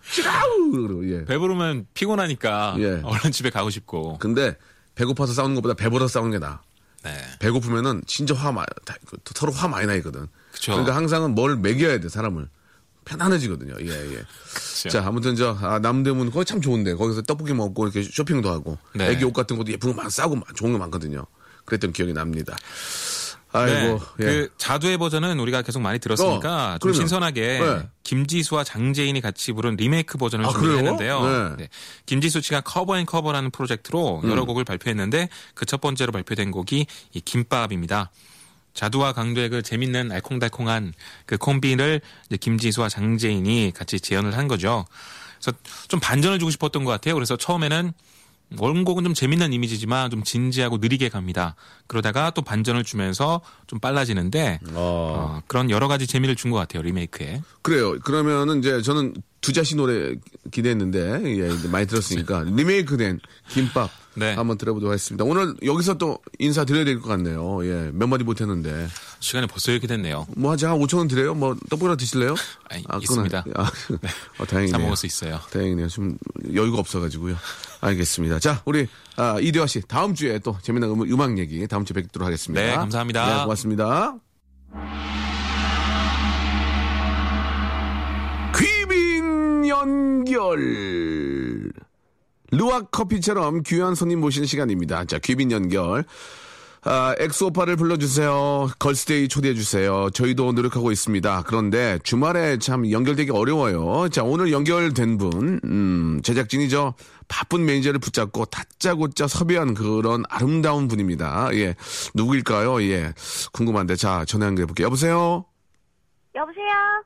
[0.03, 1.25] 싫다고 그러고 예.
[1.25, 3.01] 배부르면 피곤하니까 예.
[3.03, 4.17] 얼른 집에 가고 싶고.
[4.19, 4.55] 근데
[4.95, 6.59] 배고파서 싸우는 것보다 배불러서 싸우는 게 나아.
[7.03, 7.11] 네.
[7.39, 8.51] 배고프면은 진짜 화
[8.85, 10.27] 다- 그 서로 화 많이 나있거든.
[10.51, 10.73] 그쵸.
[10.73, 12.49] 그러니까 항상은 뭘 먹여야 돼 사람을
[13.07, 13.75] 편안해지거든요.
[13.81, 14.23] 예 예.
[14.89, 19.09] 자 아무튼 저 아, 남대문 거기 참 좋은데 거기서 떡볶이 먹고 이렇게 쇼핑도 하고 네.
[19.09, 21.25] 애기 옷 같은 것도 예쁜 거 많 싸고 많- 좋은 거 많거든요.
[21.65, 22.55] 그랬던 기억이 납니다.
[23.53, 24.23] 네, 아이고 예.
[24.25, 26.93] 그 자두의 버전은 우리가 계속 많이 들었으니까 어, 좀.
[26.93, 27.89] 신선하게 네.
[28.03, 31.19] 김지수와 장재인이 같이 부른 리메이크 버전을 아, 준비했는데요.
[31.21, 31.55] 그래요?
[31.57, 31.69] 네.
[32.05, 34.29] 김지수 씨가 Cover and Cover라는 프로젝트로 음.
[34.29, 38.11] 여러 곡을 발표했는데 그 첫 번째로 발표된 곡이 이 김밥입니다.
[38.77, 40.93] 자두와 강두의 그 재밌는 알콩달콩한
[41.25, 44.85] 그 콤비를 이제 김지수와 장재인이 같이 재현을 한 거죠.
[45.39, 47.15] 그래서 좀 반전을 주고 싶었던 것 같아요.
[47.15, 47.91] 그래서 처음에는
[48.59, 51.55] 원곡은 좀 재밌는 이미지지만 좀 진지하고 느리게 갑니다.
[51.87, 55.39] 그러다가 또 반전을 주면서 좀 빨라지는데 어.
[55.39, 57.41] 어, 그런 여러 가지 재미를 준 것 같아요 리메이크에.
[57.61, 57.97] 그래요.
[57.99, 60.15] 그러면은 이제 저는 두자 씨 노래
[60.51, 63.19] 기대했는데 예, 이제 많이 들었으니까 리메이크된
[63.49, 64.33] 김밥 네.
[64.33, 65.23] 한번 들어보도록 하겠습니다.
[65.25, 67.63] 오늘 여기서 또 인사 드려야 될 것 같네요.
[67.65, 68.87] 예, 몇 마디 못했는데
[69.19, 70.25] 시간이 벌써 이렇게 됐네요.
[70.35, 71.35] 뭐 하자 한 5천 원 드려요.
[71.35, 72.33] 뭐 떡볶이나 드실래요?
[72.69, 73.43] 아니, 그건 있습니다.
[73.45, 73.53] 네.
[73.55, 73.69] 아,
[74.39, 74.71] 어, 다행이네요.
[74.71, 75.39] 사 먹을 수 있어요.
[75.51, 75.87] 다행이네요.
[75.89, 76.17] 좀
[76.53, 77.35] 여유가 없어가지고요.
[77.81, 78.39] 알겠습니다.
[78.39, 82.25] 자, 우리 아, 이대화 씨 다음 주에 또 재미난 음, 음악 얘기 다음 주에 뵙도록
[82.25, 82.63] 하겠습니다.
[82.63, 83.25] 네, 감사합니다.
[83.37, 84.15] 네, 고맙습니다.
[88.55, 90.53] 귀빈 연결.
[92.51, 95.05] 루악 커피처럼 귀한 손님 모시는 시간입니다.
[95.05, 96.05] 자, 귀빈 연결.
[96.89, 98.69] 아, 엑소오빠를 불러주세요.
[98.79, 100.09] 걸스데이 초대해주세요.
[100.11, 101.43] 저희도 노력하고 있습니다.
[101.45, 104.07] 그런데 주말에 참 연결되기 어려워요.
[104.07, 106.93] 자, 오늘 연결된 분, 음, 제작진이 저
[107.27, 111.49] 바쁜 매니저를 붙잡고 다짜고짜 섭외한 그런 아름다운 분입니다.
[111.55, 111.75] 예.
[112.15, 112.81] 누구일까요?
[112.83, 113.13] 예.
[113.51, 113.97] 궁금한데.
[113.97, 114.85] 자, 전화 연결해볼게요.
[114.85, 115.43] 여보세요?
[116.35, 117.03] 여보세요?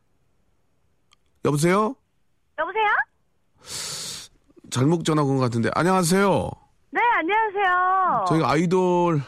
[1.44, 1.96] 여보세요?
[2.60, 2.86] 여보세요?
[4.70, 5.72] 잘못 전화 온것 같은데.
[5.74, 6.52] 안녕하세요.
[6.94, 8.26] 네, 안녕하세요.
[8.28, 9.22] 저희가 아이돌,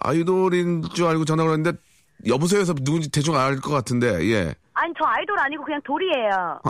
[0.00, 1.78] 아이돌인 줄 알고 전화를 했는데,
[2.26, 4.54] 여보세요에서 누군지 대충 알 것 같은데, 예.
[4.74, 6.60] 아니, 저 아이돌 아니고 그냥 돌이에요.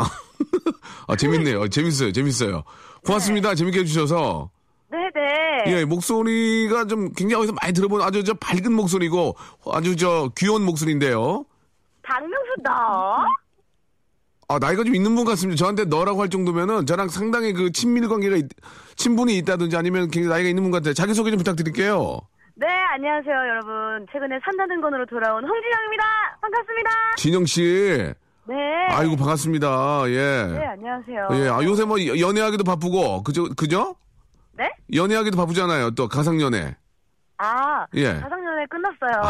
[1.06, 1.68] 아, 재밌네요.
[1.68, 2.12] 재밌어요.
[2.12, 2.64] 재밌어요.
[3.04, 3.54] 고맙습니다.
[3.54, 4.50] 재밌게 해주셔서.
[4.90, 5.64] 네네.
[5.80, 9.36] 예, 목소리가 좀 굉장히 어디서 많이 들어본 아주 저 밝은 목소리고
[9.70, 11.44] 아주 저 귀여운 목소리인데요.
[12.02, 12.70] 박명수 너?
[14.50, 15.58] 아, 나이가 좀 있는 분 같습니다.
[15.58, 18.48] 저한테 너라고 할 정도면은 저랑 상당히 그 친밀 관계가, 있-
[18.96, 20.94] 친분이 있다든지 아니면 굉장히 나이가 있는 분 같아요.
[20.94, 22.20] 자기소개 좀 부탁드릴게요.
[22.60, 24.04] 네, 안녕하세요, 여러분.
[24.12, 26.04] 최근에 산다는 건으로 돌아온 홍진영입니다.
[26.40, 26.90] 반갑습니다.
[27.16, 28.12] 진영 씨.
[28.48, 28.54] 네.
[28.90, 30.02] 아이고, 반갑습니다.
[30.08, 30.46] 예.
[30.46, 31.28] 네, 안녕하세요.
[31.34, 33.94] 예, 아, 요새 뭐 연애하기도 바쁘고, 그죠, 그죠?
[34.56, 34.72] 네?
[34.92, 35.92] 연애하기도 바쁘잖아요.
[35.92, 36.74] 또 가상 연애.
[37.36, 38.14] 아, 예.
[38.14, 39.22] 가상 연애 끝났어요.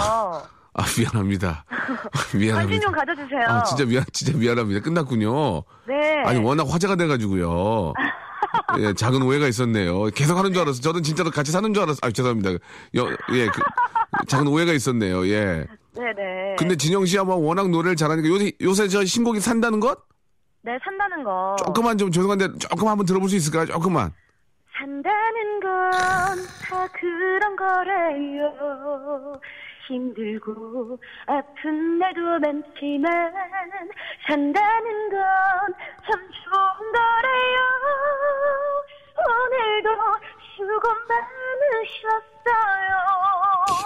[0.73, 1.65] 아, 미안합니다.
[2.35, 2.55] 미안합니다.
[2.55, 3.43] 관심 좀 가져주세요.
[3.47, 4.81] 아, 진짜 미안, 진짜 미안합니다.
[4.81, 5.65] 끝났군요.
[5.87, 6.23] 네.
[6.25, 7.93] 아니, 워낙 화제가 돼가지고요.
[8.79, 10.05] 예, 작은 오해가 있었네요.
[10.15, 10.81] 계속 하는 줄 알았어.
[10.81, 11.99] 저는 진짜로 같이 사는 줄 알았어.
[12.03, 12.51] 아, 죄송합니다.
[12.97, 13.61] 여, 예, 그,
[14.27, 15.27] 작은 오해가 있었네요.
[15.29, 15.67] 예.
[15.95, 16.57] 네네.
[16.59, 19.99] 근데 진영 씨야 뭐 워낙 노래를 잘하니까 요새, 요새 저 신곡이 산다는 것?
[20.63, 21.57] 네, 산다는 거.
[21.65, 23.67] 조금만 좀 죄송한데 조금 한번 들어볼 수 있을까요?
[23.67, 24.13] 조금만.
[24.79, 25.69] 산다는 건
[26.69, 28.53] 다 그런 거래요.
[29.89, 33.33] 힘들고 아픈 날도 많지만
[34.29, 35.19] 산다는 건
[36.11, 37.59] 참 좋은 거래요.
[39.19, 39.89] 오늘도
[40.57, 40.89] 수고
[42.09, 42.91] 많으셨어요.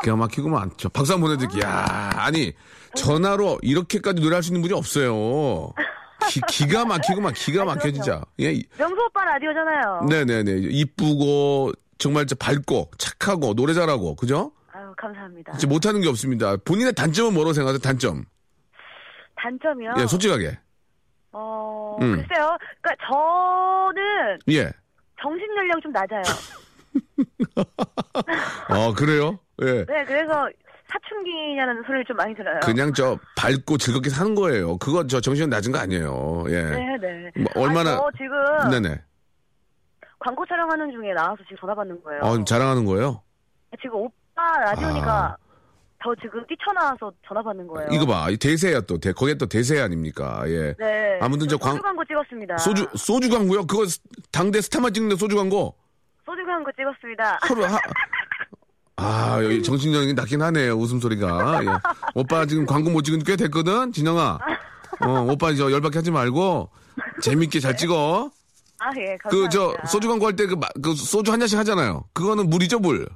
[0.02, 0.70] 기가 막히구만.
[0.76, 1.68] 저 박수 한번 보내드릴게요.
[1.68, 2.52] 야 아니,
[2.94, 5.72] 전화로 이렇게까지 노래할 수 있는 분이 없어요.
[6.28, 7.32] 기, 기가 막히구만.
[7.34, 8.22] 기가 막혀, 진짜.
[8.40, 8.52] 예.
[8.52, 10.06] 이- 명수 오빠 라디오잖아요.
[10.08, 10.68] 네네네.
[10.70, 14.52] 이쁘고, 정말 저 밝고, 착하고, 노래 잘하고, 그죠?
[14.92, 15.52] 아유, 감사합니다.
[15.52, 16.56] 진짜 못하는 게 없습니다.
[16.64, 17.80] 본인의 단점은 뭐라고 생각하세요?
[17.80, 18.24] 단점.
[19.36, 19.94] 단점이요?
[19.98, 20.58] 예, 솔직하게.
[21.32, 22.16] 어, 음.
[22.26, 22.56] 글쎄요.
[22.80, 24.70] 그러니까 저는 예.
[25.20, 26.22] 정신 연령이 좀 낮아요.
[28.68, 29.38] 어, 그래요?
[29.62, 29.84] 예.
[29.86, 30.48] 네, 그래서
[30.88, 32.60] 사춘기냐는 소리를 좀 많이 들어요.
[32.62, 34.76] 그냥 저 밝고 즐겁게 사는 거예요.
[34.76, 36.44] 그거 저 정신 낮은 거 아니에요.
[36.48, 36.62] 예.
[36.64, 37.30] 네, 네.
[37.36, 39.00] 뭐 얼마나- 아, 저 지금 네네.
[40.18, 42.20] 광고 촬영하는 중에 나와서 지금 전화 받는 거예요.
[42.22, 43.22] 어, 자랑하는 거예요?
[43.80, 44.06] 지금
[44.42, 45.36] 오빠 라디오니까
[46.02, 47.88] 저 지금 뛰쳐나와서 전화 받는 거예요.
[47.92, 48.28] 이거 봐.
[48.28, 48.98] 이 대세야 또.
[48.98, 50.42] 대, 거기에 또 대세 아닙니까?
[50.46, 50.74] 예.
[50.78, 51.18] 네.
[51.20, 52.58] 아무튼 저 광- 소주 광고 찍었습니다.
[52.58, 53.66] 소주, 소주 광고요?
[53.68, 53.84] 그거
[54.32, 55.76] 당대 스타만 찍는데 소주 광고?
[56.26, 57.38] 소주 광고 찍었습니다.
[57.46, 57.78] 서로 하,
[58.96, 60.74] 아, 여기 정신력이 낮긴 하네요.
[60.74, 61.60] 웃음소리가.
[61.62, 61.68] 예.
[62.16, 63.92] 오빠 지금 광고 못 찍은 지꽤 됐거든?
[63.92, 64.38] 진영아.
[65.06, 66.68] 어, 오빠 저 열받게 하지 말고
[67.22, 68.28] 재밌게 잘 찍어.
[68.80, 69.28] 아, 예, 감사합니다.
[69.30, 72.02] 그, 저, 소주 광고 할 때 그, 그 소주 한 잔씩 하잖아요.
[72.12, 73.06] 그거는 물이죠, 물?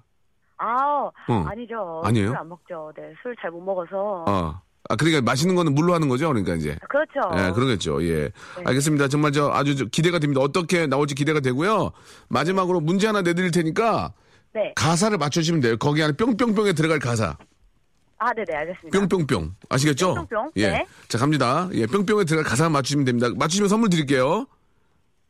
[0.58, 1.44] 아, 어.
[1.48, 2.02] 아니죠.
[2.04, 2.28] 아니에요?
[2.28, 2.92] 술 안 먹죠.
[2.96, 4.24] 네, 술 잘 못 먹어서.
[4.26, 4.60] 어.
[4.88, 6.28] 아, 그러니까 맛있는 거는 물로 하는 거죠?
[6.28, 6.78] 그러니까 이제.
[6.88, 7.20] 그렇죠.
[7.36, 8.02] 예, 그러겠죠.
[8.04, 8.22] 예.
[8.56, 8.62] 네.
[8.64, 9.08] 알겠습니다.
[9.08, 10.40] 정말 저 아주 저 기대가 됩니다.
[10.40, 11.90] 어떻게 나올지 기대가 되고요.
[12.28, 14.12] 마지막으로 문제 하나 내드릴 테니까
[14.54, 14.72] 네.
[14.76, 15.76] 가사를 맞춰주시면 돼요.
[15.76, 17.36] 거기 안에 뿅뿅뿅에 들어갈 가사.
[18.18, 18.98] 아, 네네, 알겠습니다.
[18.98, 19.56] 뿅뿅뿅.
[19.68, 20.14] 아시겠죠?
[20.14, 20.52] 뿅뿅뿅.
[20.56, 20.68] 예.
[20.70, 20.86] 네.
[21.08, 21.68] 자, 갑니다.
[21.72, 23.28] 예, 뿅뿅에 들어갈 가사 맞추시면 됩니다.
[23.36, 24.46] 맞추시면 선물 드릴게요.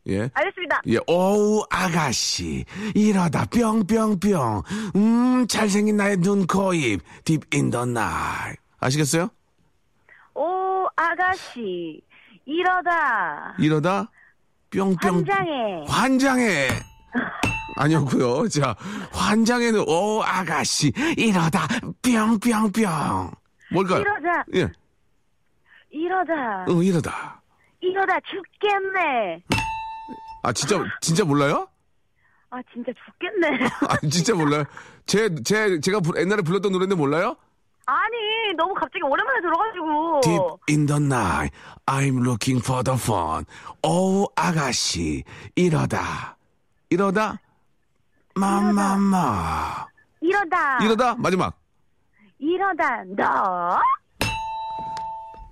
[0.08, 0.30] 예.
[0.34, 0.82] 알겠습니다.
[0.86, 2.64] 예, 오우, 아가씨.
[2.94, 4.62] 이러다 뿅뿅뿅.
[4.96, 7.00] 음, 잘생긴 나의 눈, 코, 입.
[7.24, 8.54] 딥 인 더 나이.
[8.78, 9.28] 아시겠어요?
[10.34, 12.00] 오, 아가씨.
[12.44, 13.54] 이러다.
[13.58, 14.10] 이러다
[14.70, 14.96] 뿅뿅.
[15.16, 15.84] 환장해.
[15.88, 16.68] 환장해.
[17.76, 18.48] 아니었고요.
[18.48, 18.74] 자,
[19.12, 21.66] 환장해는 오 아가씨 이러다
[22.02, 23.30] 뿅뿅뿅.
[23.72, 24.00] 뭘까요?
[24.00, 24.44] 이러다.
[24.54, 24.68] 예,
[25.90, 26.64] 이러다.
[26.68, 27.42] 어 이러다.
[27.80, 29.42] 이러다 죽겠네.
[30.46, 31.66] 아 진짜 진짜 몰라요?
[32.50, 33.64] 아, 진짜 죽겠네.
[33.88, 34.62] 아 진짜 몰라요?
[35.04, 37.34] 제 제 제가 부- 옛날에 불렀던 노래인데 몰라요?
[37.88, 40.20] 아니, 너무 갑자기 오랜만에 들어가지고.
[40.22, 41.52] Deep in the night,
[41.86, 43.44] I'm looking for the fun.
[43.82, 45.24] 오 아가씨
[45.56, 46.36] 이러다
[46.90, 47.38] 이러다
[48.36, 49.86] 마마마
[50.20, 50.78] 이러다.
[50.84, 51.58] 이러다 마지막
[52.38, 53.80] 이러다 너.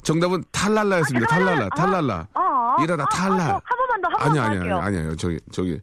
[0.04, 1.26] 정답은 탈랄라였습니다.
[1.26, 2.26] 탈랄라 탈랄라.
[2.34, 2.76] 어.
[2.82, 3.40] 이러다 어, 탈랄.
[3.50, 4.78] 어, 한 번만 더, 한 아니 번만 아니 할게요.
[4.78, 5.80] 아니 아니요 저기 저기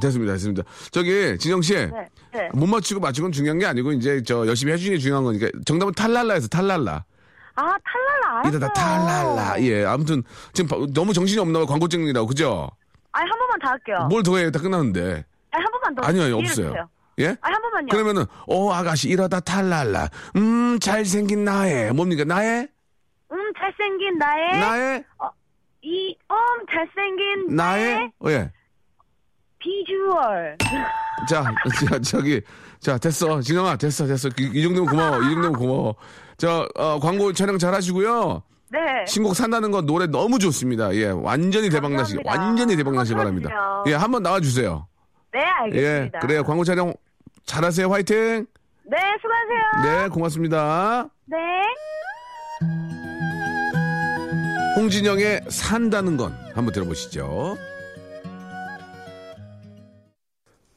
[0.00, 1.74] 됐습니다 됐습니다 저기 진영 씨.
[1.74, 1.90] 네,
[2.32, 2.48] 네.
[2.52, 6.48] 못 맞추고 맞추고는 중요한 게 아니고 이제 저 열심히 해주는 게 중요한 거니까 정답은 탈랄라에서
[6.48, 7.04] 탈랄라
[7.56, 8.50] 아, 탈랄라 알았어요.
[8.58, 12.70] 이러다 탈랄라 예 아무튼 지금 바- 너무 정신이 없나 봐 광고 찍느라고 그죠
[13.12, 14.06] 아니, 한 번만 더 할게요.
[14.08, 15.02] 뭘 더 해요 다 끝났는데
[15.50, 16.02] 아니, 한 번만 더.
[16.06, 16.88] 아니요 기회를 없어요 주세요.
[17.18, 17.88] 예 아니, 한 번만요.
[17.90, 22.68] 그러면은 오 아가씨 이러다 탈랄라 음 잘생긴 나의 뭡니까 나의
[23.32, 24.60] 음, 잘생긴 나의.
[24.60, 25.04] 나의
[25.90, 26.36] 이, 음,
[26.70, 28.52] 잘생긴 나의 예
[29.58, 30.56] 비주얼.
[31.28, 31.44] 자,
[31.88, 32.40] 자, 저기,
[32.78, 33.40] 자, 됐어.
[33.40, 34.28] 진영아, 됐어, 됐어.
[34.38, 35.18] 이, 이 정도면 고마워.
[35.20, 35.94] 이 정도면 고마워.
[36.38, 38.42] 저, 어, 광고 촬영 잘 하시고요.
[38.70, 38.78] 네.
[39.06, 40.94] 신곡 산다는 거 노래 너무 좋습니다.
[40.94, 42.22] 예, 완전히 대박나시기.
[42.24, 43.50] 완전히 대박나시기 바랍니다.
[43.86, 44.86] 예, 한번 나와주세요.
[45.32, 46.18] 네, 예, 알겠습니다.
[46.20, 46.44] 그래요.
[46.44, 46.94] 광고 촬영
[47.44, 47.92] 잘하세요.
[47.92, 48.46] 화이팅!
[48.84, 50.02] 네, 수고하세요.
[50.02, 51.08] 네, 고맙습니다.
[51.26, 51.36] 네.
[54.80, 57.58] 홍진영의 산다는 건 한번 들어보시죠.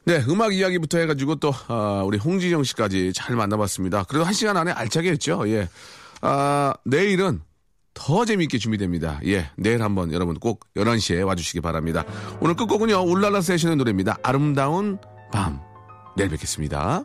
[0.04, 4.04] 네, 음악 이야기부터 해가지고 또, 아, 우리 홍진영 씨까지 잘 만나봤습니다.
[4.04, 5.48] 그래도 한 시간 안에 알차게 했죠.
[5.48, 5.70] 예.
[6.20, 7.40] 아, 내일은
[7.94, 9.20] 더 재미있게 준비됩니다.
[9.24, 12.04] 예, 내일 한번 여러분 꼭 11시에 와주시기 바랍니다.
[12.40, 14.18] 오늘 끝곡은요, 울랄라 세션의 노래입니다.
[14.22, 14.98] 아름다운
[15.32, 15.60] 밤.
[16.14, 17.04] 내일 뵙겠습니다.